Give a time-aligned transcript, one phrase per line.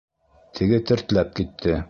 [0.59, 1.79] Теге тертләп китте.